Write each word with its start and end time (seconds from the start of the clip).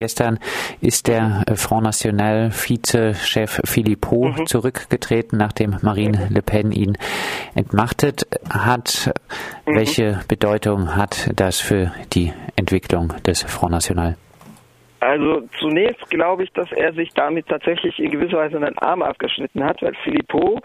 Gestern 0.00 0.38
ist 0.80 1.08
der 1.08 1.42
äh, 1.48 1.56
Front 1.56 1.82
National 1.82 2.52
Vize-Chef 2.52 3.60
Philippot 3.64 4.38
mhm. 4.38 4.46
zurückgetreten, 4.46 5.36
nachdem 5.36 5.76
Marine 5.82 6.28
Le 6.30 6.40
Pen 6.40 6.70
ihn 6.70 6.96
entmachtet 7.56 8.22
hat. 8.48 9.12
Mhm. 9.66 9.74
Welche 9.74 10.20
Bedeutung 10.28 10.94
hat 10.94 11.28
das 11.34 11.60
für 11.60 11.90
die 12.12 12.32
Entwicklung 12.54 13.12
des 13.26 13.42
Front 13.42 13.72
National? 13.72 14.16
Also 15.00 15.48
zunächst 15.58 16.08
glaube 16.10 16.44
ich, 16.44 16.52
dass 16.52 16.70
er 16.70 16.92
sich 16.92 17.10
damit 17.14 17.48
tatsächlich 17.48 17.98
in 17.98 18.12
gewisser 18.12 18.38
Weise 18.38 18.56
einen 18.56 18.78
Arm 18.78 19.02
abgeschnitten 19.02 19.64
hat, 19.64 19.82
weil 19.82 19.94
Philippot 20.04 20.62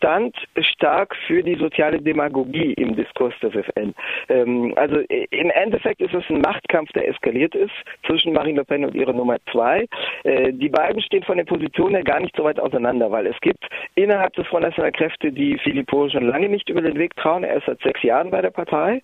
stand 0.00 0.34
stark 0.60 1.14
für 1.26 1.42
die 1.42 1.56
soziale 1.56 2.00
Demagogie 2.00 2.72
im 2.74 2.96
Diskurs 2.96 3.34
des 3.42 3.54
FN. 3.54 3.94
Ähm, 4.28 4.72
also 4.76 4.96
im 4.96 5.50
Endeffekt 5.50 6.00
ist 6.00 6.14
es 6.14 6.24
ein 6.30 6.40
Machtkampf, 6.40 6.90
der 6.92 7.06
eskaliert 7.06 7.54
ist 7.54 7.72
zwischen 8.06 8.32
Marine 8.32 8.60
Le 8.60 8.64
Pen 8.64 8.84
und 8.84 8.94
ihrer 8.94 9.12
Nummer 9.12 9.36
zwei. 9.52 9.86
Äh, 10.24 10.52
die 10.54 10.70
beiden 10.70 11.02
stehen 11.02 11.22
von 11.22 11.36
der 11.36 11.44
Position 11.44 11.90
her 11.90 12.02
gar 12.02 12.20
nicht 12.20 12.34
so 12.34 12.44
weit 12.44 12.58
auseinander, 12.58 13.10
weil 13.10 13.26
es 13.26 13.38
gibt 13.40 13.62
innerhalb 13.94 14.32
des 14.34 14.46
Front 14.46 14.64
National 14.64 14.92
Kräfte, 14.92 15.30
die 15.30 15.58
Philippot 15.58 16.12
schon 16.12 16.26
lange 16.26 16.48
nicht 16.48 16.70
über 16.70 16.80
den 16.80 16.98
Weg 16.98 17.14
trauen. 17.16 17.44
Er 17.44 17.56
ist 17.56 17.66
seit 17.66 17.80
sechs 17.82 18.02
Jahren 18.02 18.30
bei 18.30 18.40
der 18.40 18.50
Partei. 18.50 19.02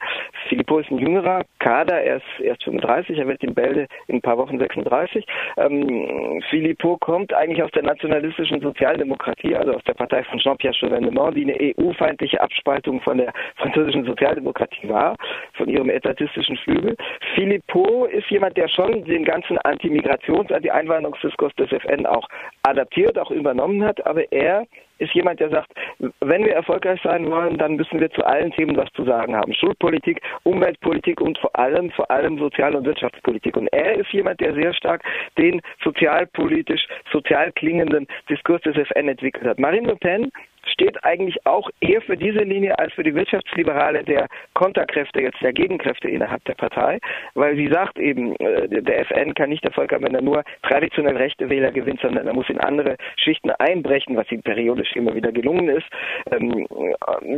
Philippot 0.49 0.85
ist 0.85 0.91
ein 0.91 0.99
jüngerer 0.99 1.43
Kader, 1.59 2.01
er 2.01 2.17
ist 2.17 2.41
erst 2.43 2.65
35, 2.65 3.19
er 3.19 3.29
wird 3.29 3.43
in 3.45 3.55
Bälde 3.55 3.87
in 4.07 4.17
ein 4.17 4.23
paar 4.23 4.39
Wochen 4.39 4.59
36. 4.59 5.27
Ähm, 5.59 6.43
Philippot 6.49 7.01
kommt 7.01 7.35
eigentlich 7.35 7.63
aus 7.63 7.71
der 7.73 7.83
nationalistischen 7.83 8.61
Sozialdemokratie, 8.63 9.55
also 9.55 9.75
aus 9.75 9.85
der 9.85 9.95
Partei 9.95 10.23
von 10.25 10.39
Jean-Pierre 10.39 10.75
Chauvenement, 10.87 11.37
die 11.37 11.45
eine 11.45 11.75
EU-feindliche 11.79 12.41
Abspaltung 12.41 13.01
von 13.01 13.19
der 13.19 13.33
französischen 13.57 14.05
Sozialdemokratie 14.05 14.89
war, 14.89 15.17
von 15.55 15.69
ihrem 15.69 15.91
etatistischen 15.91 16.57
Flügel. 16.59 16.97
Philippot 17.35 18.11
ist 18.11 18.29
jemand, 18.31 18.57
der 18.57 18.69
schon 18.69 19.05
den 19.05 19.25
ganzen 19.25 19.59
Anti-Migrations-, 19.59 20.53
Anti-Einwanderungsdiskurs 20.53 21.55
des 21.57 21.73
FN 21.73 22.07
auch 22.07 22.29
adaptiert, 22.67 23.19
auch 23.19 23.31
übernommen 23.31 23.85
hat, 23.85 24.05
aber 24.07 24.31
er 24.33 24.67
ist 24.99 25.13
jemand, 25.15 25.41
der 25.41 25.51
sagt, 25.51 25.71
wenn 26.21 26.45
wir 26.45 26.55
erfolgreich 26.55 27.01
sein 27.03 27.31
wollen, 27.31 27.59
dann 27.59 27.77
müssen 27.77 28.01
wir 28.01 28.11
zu 28.11 28.25
allen 28.25 28.51
Themen 28.53 28.77
was 28.77 28.91
zu 28.95 29.05
sagen 29.05 29.37
haben. 29.37 29.53
Schulpolitik, 29.53 30.21
Umweltpolitik 30.45 31.21
und 31.21 31.39
vor 31.39 31.55
allem, 31.59 31.91
vor 31.91 32.11
allem 32.11 32.39
Sozial- 32.39 32.75
und 32.75 32.87
Wirtschaftspolitik. 32.87 33.57
Und 33.57 33.69
er 33.69 33.97
ist 33.97 34.11
jemand, 34.13 34.41
der 34.41 34.55
sehr 34.55 34.73
stark 34.73 35.03
den 35.37 35.61
sozialpolitisch, 35.85 36.87
sozial 37.13 37.53
klingenden 37.53 38.07
Diskurs 38.31 38.63
des 38.63 38.77
FN 38.77 39.09
entwickelt 39.09 39.47
hat. 39.47 39.59
Marine 39.59 39.89
Le 39.89 39.97
Pen 39.97 40.33
steht 40.73 41.03
eigentlich 41.05 41.39
auch 41.47 41.71
eher 41.81 42.03
für 42.03 42.17
diese 42.17 42.41
Linie 42.41 42.79
als 42.79 42.93
für 42.95 43.03
die 43.03 43.15
Wirtschaftsliberale 43.15 44.05
der 44.05 44.27
Konterkräfte, 44.55 45.23
jetzt 45.23 45.41
der 45.41 45.53
Gegenkräfte 45.53 46.09
innerhalb 46.09 46.45
der 46.45 46.55
Partei, 46.55 46.99
weil 47.35 47.57
sie 47.57 47.69
sagt 47.69 47.99
eben, 47.99 48.35
äh, 48.37 48.83
der 48.83 49.01
FN 49.01 49.35
kann 49.35 49.51
nicht 49.51 49.65
Erfolg 49.65 49.93
haben, 49.93 50.05
wenn 50.05 50.15
er 50.15 50.23
nur 50.23 50.43
traditionell 50.63 51.17
rechte 51.17 51.49
Wähler 51.49 51.71
gewinnt, 51.71 52.01
sondern 52.01 52.27
er 52.27 52.35
muss 52.35 52.49
in 52.49 52.56
andere 52.59 52.97
Schichten 53.17 53.51
einbrechen, 53.51 54.17
was 54.17 54.31
ihm 54.31 54.43
periodisch 54.43 54.95
immer 54.95 55.15
wieder 55.15 55.33
gelungen 55.33 55.69
ist, 55.69 55.87
ähm, 56.31 56.67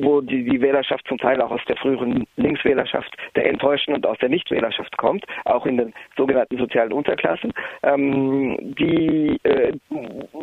wo 0.03 0.21
die, 0.21 0.45
die 0.45 0.61
Wählerschaft 0.61 1.07
zum 1.09 1.19
Teil 1.19 1.41
auch 1.41 1.51
aus 1.51 1.65
der 1.69 1.77
früheren 1.77 2.27
Linkswählerschaft 2.37 3.15
der 3.37 3.47
Enttäuschten 3.47 3.95
und 3.95 4.07
aus 4.07 4.19
der 4.19 4.29
Nichtwählerschaft 4.29 4.97
kommt, 4.97 5.25
auch 5.45 5.67
in 5.67 5.77
den 5.77 5.95
sogenannten 6.17 6.59
sozialen 6.59 6.93
Unterklassen. 6.93 7.53
Ähm, 7.83 8.75
die, 8.79 9.39
äh, 9.43 9.73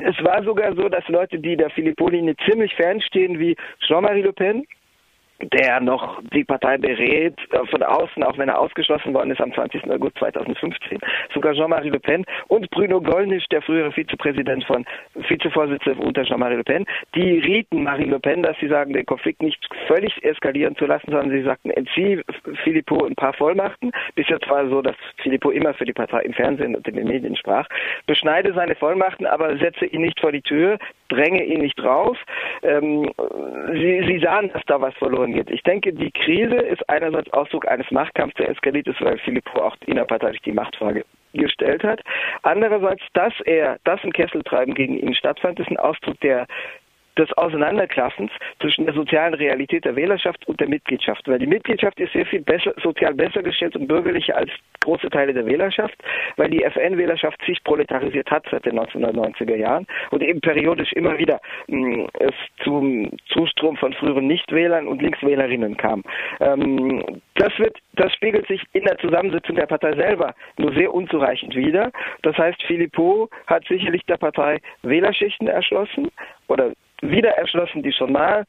es 0.03 0.23
war 0.23 0.43
sogar 0.43 0.75
so, 0.75 0.89
dass 0.89 1.07
Leute, 1.07 1.39
die 1.39 1.55
der 1.55 1.69
Philippoli 1.69 2.35
ziemlich 2.47 2.73
fernstehen 2.75 3.39
wie 3.39 3.55
Jean-Marie 3.85 4.21
Le 4.21 4.33
Pen, 4.33 4.65
der 5.41 5.79
noch 5.81 6.21
die 6.33 6.43
Partei 6.43 6.77
berät, 6.77 7.35
äh, 7.51 7.65
von 7.67 7.83
außen, 7.83 8.23
auch 8.23 8.37
wenn 8.37 8.49
er 8.49 8.59
ausgeschlossen 8.59 9.13
worden 9.13 9.31
ist 9.31 9.41
am 9.41 9.53
20. 9.53 9.89
August 9.91 10.17
2015. 10.19 10.99
Sogar 11.33 11.53
Jean-Marie 11.53 11.89
Le 11.89 11.99
Pen 11.99 12.25
und 12.47 12.69
Bruno 12.71 13.01
Gollnisch, 13.01 13.45
der 13.51 13.61
frühere 13.61 13.91
Vizepräsident 13.91 14.63
von, 14.65 14.85
Vizevorsitzende 15.15 16.01
unter 16.01 16.23
Jean-Marie 16.23 16.55
Le 16.55 16.63
Pen, 16.63 16.85
die 17.15 17.39
rieten 17.39 17.83
Marie 17.83 18.05
Le 18.05 18.19
Pen, 18.19 18.43
dass 18.43 18.57
sie 18.59 18.67
sagen, 18.67 18.93
den 18.93 19.05
Konflikt 19.05 19.41
nicht 19.41 19.59
völlig 19.87 20.23
eskalieren 20.23 20.75
zu 20.77 20.85
lassen, 20.85 21.11
sondern 21.11 21.31
sie 21.31 21.43
sagten, 21.43 21.69
entzieh 21.71 22.21
Philippot 22.63 23.09
ein 23.09 23.15
paar 23.15 23.33
Vollmachten. 23.33 23.91
Bis 24.15 24.27
jetzt 24.29 24.49
war 24.49 24.63
es 24.63 24.69
so, 24.69 24.81
dass 24.81 24.95
Philippot 25.21 25.53
immer 25.53 25.73
für 25.73 25.85
die 25.85 25.93
Partei 25.93 26.21
im 26.21 26.33
Fernsehen 26.33 26.75
und 26.75 26.87
in 26.87 26.95
den 26.95 27.07
Medien 27.07 27.35
sprach. 27.35 27.67
Beschneide 28.07 28.53
seine 28.53 28.75
Vollmachten, 28.75 29.25
aber 29.25 29.57
setze 29.57 29.85
ihn 29.85 30.01
nicht 30.01 30.19
vor 30.19 30.31
die 30.31 30.41
Tür, 30.41 30.77
dränge 31.09 31.43
ihn 31.43 31.59
nicht 31.61 31.81
raus. 31.83 32.17
Ähm, 32.63 33.11
sie, 33.73 34.03
sie 34.07 34.19
sahen, 34.19 34.49
dass 34.53 34.63
da 34.65 34.79
was 34.79 34.93
verloren 34.95 35.24
geht. 35.33 35.49
Ich 35.49 35.63
denke, 35.63 35.93
die 35.93 36.11
Krise 36.11 36.55
ist 36.55 36.87
einerseits 36.89 37.31
Ausdruck 37.33 37.67
eines 37.67 37.89
Machtkampfs, 37.91 38.35
der 38.37 38.49
eskaliert 38.49 38.87
ist, 38.87 39.01
weil 39.01 39.17
Philippot 39.19 39.61
auch 39.61 39.75
innerparteilich 39.85 40.41
die 40.41 40.51
Machtfrage 40.51 41.05
gestellt 41.33 41.83
hat. 41.83 42.01
Andererseits, 42.43 43.03
dass 43.13 43.33
er, 43.45 43.77
dass 43.83 44.03
ein 44.03 44.13
Kesseltreiben 44.13 44.73
gegen 44.73 44.97
ihn 44.97 45.13
stattfand, 45.13 45.59
ist 45.59 45.69
ein 45.69 45.77
Ausdruck 45.77 46.19
der 46.21 46.47
des 47.17 47.31
Auseinanderklassens 47.33 48.31
zwischen 48.59 48.85
der 48.85 48.93
sozialen 48.93 49.33
Realität 49.33 49.85
der 49.85 49.95
Wählerschaft 49.95 50.47
und 50.47 50.59
der 50.59 50.67
Mitgliedschaft. 50.67 51.27
Weil 51.27 51.39
die 51.39 51.47
Mitgliedschaft 51.47 51.99
ist 51.99 52.13
sehr 52.13 52.25
viel 52.25 52.41
besser, 52.41 52.73
sozial 52.81 53.13
besser 53.13 53.43
gestellt 53.43 53.75
und 53.75 53.87
bürgerlicher 53.87 54.35
als 54.35 54.51
große 54.81 55.09
Teile 55.09 55.33
der 55.33 55.45
Wählerschaft, 55.45 55.95
weil 56.37 56.49
die 56.49 56.63
FN-Wählerschaft 56.63 57.43
sich 57.45 57.63
proletarisiert 57.63 58.29
hat 58.29 58.45
seit 58.51 58.65
den 58.65 58.79
1990er 58.79 59.55
Jahren 59.55 59.87
und 60.11 60.21
eben 60.21 60.41
periodisch 60.41 60.93
immer 60.93 61.17
wieder 61.17 61.39
mh, 61.67 61.97
mm, 61.97 62.07
es 62.19 62.33
zum 62.63 63.11
Zustrom 63.27 63.77
von 63.77 63.93
früheren 63.93 64.27
Nichtwählern 64.27 64.87
und 64.87 65.01
Linkswählerinnen 65.01 65.77
kam. 65.77 66.03
Ähm, 66.39 67.21
das 67.35 67.57
wird, 67.57 67.77
das 67.93 68.13
spiegelt 68.13 68.47
sich 68.47 68.61
in 68.73 68.83
der 68.83 68.97
Zusammensetzung 68.99 69.55
der 69.55 69.65
Partei 69.65 69.93
selber 69.95 70.33
nur 70.57 70.73
sehr 70.73 70.93
unzureichend 70.93 71.55
wider. 71.55 71.91
Das 72.21 72.37
heißt, 72.37 72.61
Philippot 72.63 73.29
hat 73.47 73.65
sicherlich 73.67 74.03
der 74.05 74.17
Partei 74.17 74.59
Wählerschichten 74.83 75.47
erschlossen 75.47 76.09
oder 76.47 76.71
wieder 77.09 77.31
erschlossen, 77.31 77.83
die 77.83 77.93
schon 77.93 78.11
mal 78.11 78.45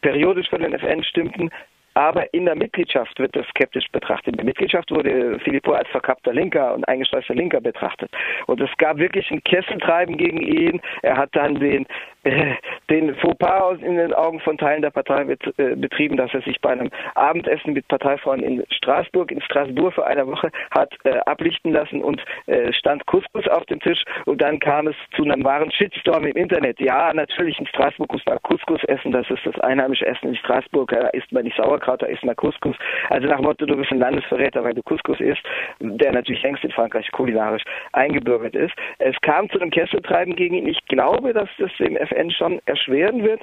periodisch 0.00 0.48
für 0.48 0.58
den 0.58 0.72
FN 0.74 1.04
stimmten, 1.04 1.50
aber 1.94 2.32
in 2.32 2.44
der 2.44 2.54
Mitgliedschaft 2.54 3.18
wird 3.18 3.34
das 3.34 3.46
skeptisch 3.48 3.86
betrachtet. 3.90 4.34
In 4.34 4.36
der 4.36 4.44
Mitgliedschaft 4.44 4.90
wurde 4.90 5.38
Filippo 5.40 5.72
als 5.72 5.88
verkappter 5.88 6.32
Linker 6.32 6.74
und 6.74 6.86
eingeschleifter 6.86 7.34
Linker 7.34 7.60
betrachtet. 7.60 8.10
Und 8.46 8.60
es 8.60 8.70
gab 8.78 8.98
wirklich 8.98 9.28
ein 9.30 9.42
Kesseltreiben 9.42 10.16
gegen 10.16 10.40
ihn. 10.40 10.80
Er 11.02 11.16
hat 11.16 11.30
dann 11.32 11.56
den, 11.56 11.86
den 12.90 13.14
Fauxpas 13.16 13.78
in 13.80 13.96
den 13.96 14.12
Augen 14.14 14.40
von 14.40 14.58
Teilen 14.58 14.82
der 14.82 14.90
Partei 14.90 15.22
äh, 15.22 15.76
betrieben, 15.76 16.16
dass 16.16 16.32
er 16.34 16.42
sich 16.42 16.60
bei 16.60 16.70
einem 16.70 16.90
Abendessen 17.14 17.72
mit 17.72 17.88
Parteifreunden 17.88 18.60
in 18.60 18.64
Straßburg, 18.70 19.30
in 19.30 19.40
Straßburg 19.40 19.94
für 19.94 20.06
eine 20.06 20.26
Woche 20.26 20.50
hat 20.70 20.92
äh, 21.04 21.18
ablichten 21.26 21.72
lassen 21.72 22.02
und 22.02 22.22
äh, 22.46 22.72
stand 22.72 23.06
Couscous 23.06 23.48
auf 23.48 23.64
dem 23.66 23.80
Tisch. 23.80 24.04
Und 24.26 24.40
dann 24.42 24.58
kam 24.58 24.86
es 24.86 24.96
zu 25.16 25.24
einem 25.24 25.44
wahren 25.44 25.70
Shitstorm 25.70 26.24
im 26.24 26.36
Internet. 26.36 26.80
Ja, 26.80 27.12
natürlich 27.14 27.58
in 27.58 27.66
Straßburg 27.66 28.12
muss 28.12 28.24
man 28.26 28.38
Couscous 28.42 28.82
essen. 28.84 29.12
Das 29.12 29.28
ist 29.30 29.44
das 29.44 29.58
einheimische 29.60 30.06
Essen 30.06 30.28
in 30.28 30.36
Straßburg. 30.36 30.90
Da 30.90 31.08
isst 31.08 31.32
man 31.32 31.44
nicht 31.44 31.56
sauer 31.56 31.80
Sauerkraut, 31.80 32.02
da 32.02 32.06
isst 32.06 32.24
man 32.24 32.36
Couscous. 32.36 32.76
Also 33.08 33.26
nach 33.26 33.40
Motto, 33.40 33.64
du 33.66 33.76
bist 33.76 33.90
ein 33.92 33.98
Landesverräter, 33.98 34.62
weil 34.64 34.74
du 34.74 34.82
Couscous 34.82 35.20
isst, 35.20 35.42
der 35.78 36.12
natürlich 36.12 36.42
längst 36.42 36.64
in 36.64 36.70
Frankreich 36.70 37.10
kulinarisch 37.12 37.62
eingebürgert 37.92 38.54
ist. 38.54 38.74
Es 38.98 39.14
kam 39.22 39.48
zu 39.50 39.60
einem 39.60 39.70
Kesseltreiben 39.70 40.36
gegen 40.36 40.56
ihn. 40.56 40.66
Ich 40.66 40.84
glaube, 40.86 41.32
dass 41.32 41.48
das 41.58 41.70
dem 41.78 41.96
FN 42.10 42.30
schon 42.30 42.60
erschweren 42.66 43.22
wird, 43.22 43.40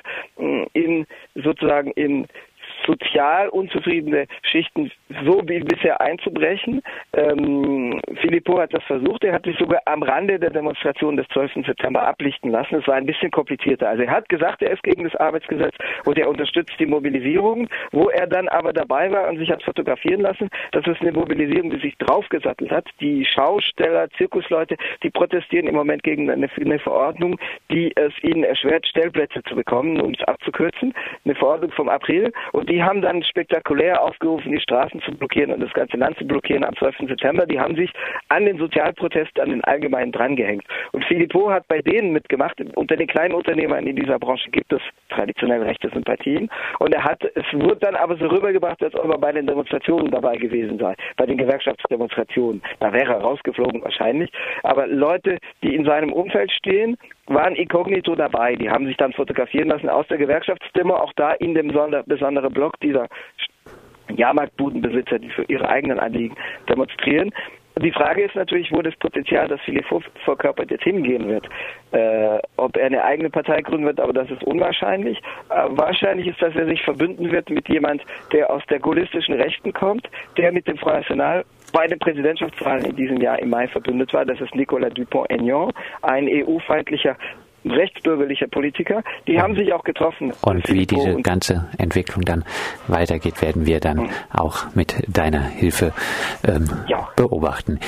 in 0.73 1.05
sozusagen 1.35 1.91
in 1.91 2.27
sozial 2.87 3.49
unzufriedene 3.49 4.25
Schichten 4.41 4.91
so 5.23 5.41
wie 5.45 5.59
bisher 5.59 6.01
einzubrechen. 6.01 6.81
Ähm, 7.13 7.99
Filippo 8.21 8.59
hat 8.59 8.73
das 8.73 8.83
versucht. 8.83 9.23
Er 9.23 9.33
hat 9.33 9.45
sich 9.45 9.57
sogar 9.57 9.81
am 9.85 10.03
Rande 10.03 10.39
der 10.39 10.49
Demonstration 10.49 11.17
des 11.17 11.27
12. 11.29 11.65
September 11.65 12.07
ablichten 12.07 12.51
lassen. 12.51 12.75
Es 12.75 12.87
war 12.87 12.95
ein 12.95 13.05
bisschen 13.05 13.31
komplizierter. 13.31 13.89
Also 13.89 14.03
er 14.03 14.11
hat 14.11 14.29
gesagt, 14.29 14.61
er 14.61 14.71
ist 14.71 14.83
gegen 14.83 15.03
das 15.03 15.15
Arbeitsgesetz 15.15 15.75
und 16.05 16.17
er 16.17 16.29
unterstützt 16.29 16.73
die 16.79 16.85
Mobilisierung. 16.85 17.67
Wo 17.91 18.09
er 18.09 18.27
dann 18.27 18.47
aber 18.47 18.73
dabei 18.73 19.11
war 19.11 19.29
und 19.29 19.37
sich 19.37 19.51
hat 19.51 19.63
fotografieren 19.63 20.21
lassen, 20.21 20.49
das 20.71 20.85
ist 20.87 21.01
eine 21.01 21.11
Mobilisierung, 21.11 21.69
die 21.69 21.79
sich 21.79 21.97
draufgesattelt 21.97 22.71
hat. 22.71 22.87
Die 23.01 23.25
Schausteller, 23.25 24.09
Zirkusleute, 24.17 24.77
die 25.03 25.09
protestieren 25.09 25.67
im 25.67 25.75
Moment 25.75 26.03
gegen 26.03 26.29
eine, 26.29 26.49
eine 26.55 26.79
Verordnung, 26.79 27.37
die 27.71 27.91
es 27.95 28.13
ihnen 28.23 28.43
erschwert, 28.43 28.87
Stellplätze 28.87 29.43
zu 29.43 29.55
bekommen, 29.55 29.99
um 30.01 30.13
es 30.13 30.23
abzukürzen. 30.23 30.93
Eine 31.25 31.35
Verordnung 31.35 31.71
vom 31.71 31.89
April. 31.89 32.31
Und 32.51 32.69
die 32.69 32.76
haben 32.83 33.01
dann 33.01 33.23
spektakulär 33.23 34.01
aufgerufen, 34.01 34.51
die 34.51 34.59
Straßen 34.59 35.01
zu 35.01 35.11
blockieren 35.11 35.51
und 35.51 35.61
das 35.61 35.73
ganze 35.73 35.97
Land 35.97 36.17
zu 36.17 36.25
blockieren 36.25 36.63
am 36.63 36.75
12. 36.75 37.07
September. 37.07 37.45
Die 37.45 37.59
haben 37.59 37.75
sich 37.75 37.91
an 38.29 38.45
den 38.45 38.57
Sozialprotest, 38.57 39.39
an 39.39 39.49
den 39.49 39.63
allgemeinen 39.63 40.11
drangehängt. 40.11 40.63
Und 40.91 41.05
Philippot 41.05 41.51
hat 41.51 41.67
bei 41.67 41.81
denen 41.81 42.11
mitgemacht. 42.11 42.59
Unter 42.75 42.95
den 42.95 43.07
kleinen 43.07 43.33
Unternehmern 43.33 43.85
in 43.87 43.95
dieser 43.95 44.19
Branche 44.19 44.49
gibt 44.49 44.73
es 44.73 44.81
traditionell 45.09 45.63
rechte 45.63 45.89
Sympathien. 45.89 46.49
Und 46.79 46.93
er 46.93 47.03
hat, 47.03 47.23
es 47.23 47.45
wurde 47.53 47.77
dann 47.77 47.95
aber 47.95 48.17
so 48.17 48.27
rübergebracht, 48.27 48.81
als 48.83 48.95
ob 48.95 49.11
er 49.11 49.17
bei 49.17 49.31
den 49.31 49.47
Demonstrationen 49.47 50.11
dabei 50.11 50.35
gewesen 50.37 50.77
sei, 50.79 50.95
bei 51.15 51.25
den 51.25 51.37
Gewerkschaftsdemonstrationen. 51.37 52.61
Da 52.79 52.91
wäre 52.93 53.13
er 53.13 53.21
rausgeflogen 53.21 53.83
wahrscheinlich. 53.83 54.31
Aber 54.63 54.87
Leute, 54.87 55.37
die 55.63 55.75
in 55.75 55.85
seinem 55.85 56.11
Umfeld 56.11 56.51
stehen, 56.51 56.97
waren 57.27 57.55
inkognito 57.55 58.15
dabei. 58.15 58.55
Die 58.55 58.69
haben 58.69 58.85
sich 58.85 58.97
dann 58.97 59.13
fotografieren 59.13 59.69
lassen 59.69 59.89
aus 59.89 60.07
der 60.07 60.17
Gewerkschaftsdemo, 60.17 60.95
auch 60.95 61.13
da 61.15 61.31
in 61.33 61.53
dem 61.53 61.67
besonderen 61.67 62.53
Block 62.53 62.79
dieser 62.79 63.07
Jahrmarktbudenbesitzer, 64.09 65.19
die 65.19 65.29
für 65.29 65.43
ihre 65.43 65.67
eigenen 65.67 65.99
Anliegen 65.99 66.35
demonstrieren. 66.69 67.31
Die 67.79 67.91
Frage 67.91 68.23
ist 68.23 68.35
natürlich, 68.35 68.71
wo 68.71 68.81
das 68.81 68.95
Potenzial, 68.95 69.47
das 69.47 69.61
Philippe 69.61 69.99
verkörpert, 70.25 70.71
jetzt 70.71 70.83
hingehen 70.83 71.27
wird. 71.27 71.47
Äh, 71.91 72.39
ob 72.55 72.75
er 72.75 72.87
eine 72.87 73.03
eigene 73.03 73.29
Partei 73.29 73.61
gründen 73.61 73.85
wird, 73.85 73.99
aber 73.99 74.13
das 74.13 74.31
ist 74.31 74.43
unwahrscheinlich. 74.43 75.19
Äh, 75.49 75.65
wahrscheinlich 75.69 76.27
ist, 76.27 76.41
dass 76.41 76.55
er 76.55 76.65
sich 76.65 76.81
verbünden 76.81 77.31
wird 77.31 77.51
mit 77.51 77.69
jemand, 77.69 78.01
der 78.31 78.49
aus 78.49 78.63
der 78.69 78.79
gaullistischen 78.79 79.35
Rechten 79.35 79.73
kommt, 79.73 80.09
der 80.37 80.51
mit 80.51 80.67
dem 80.67 80.77
Front 80.77 80.97
National 80.97 81.45
bei 81.71 81.87
den 81.87 81.99
Präsidentschaftswahlen 81.99 82.85
in 82.85 82.95
diesem 82.95 83.21
Jahr 83.21 83.39
im 83.39 83.49
Mai 83.49 83.67
verbündet 83.67 84.13
war. 84.13 84.25
Das 84.25 84.39
ist 84.41 84.55
Nicolas 84.55 84.93
Dupont-Aignan, 84.93 85.71
ein 86.01 86.27
EU-feindlicher 86.27 87.17
rechtsbürgerlicher 87.65 88.47
Politiker. 88.47 89.03
Die 89.27 89.39
haben 89.39 89.55
sich 89.55 89.73
auch 89.73 89.83
getroffen. 89.83 90.33
Und 90.41 90.69
wie 90.69 90.85
diese 90.85 91.21
ganze 91.21 91.67
Entwicklung 91.77 92.23
dann 92.23 92.43
weitergeht, 92.87 93.41
werden 93.41 93.65
wir 93.65 93.79
dann 93.79 93.97
mhm. 93.97 94.09
auch 94.31 94.73
mit 94.75 94.95
deiner 95.07 95.41
Hilfe 95.41 95.93
ähm, 96.47 96.69
ja. 96.87 97.09
beobachten. 97.15 97.79